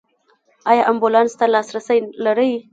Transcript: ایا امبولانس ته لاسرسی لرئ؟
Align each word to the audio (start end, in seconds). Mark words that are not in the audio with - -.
ایا 0.69 0.83
امبولانس 0.91 1.33
ته 1.39 1.45
لاسرسی 1.53 1.99
لرئ؟ 2.23 2.53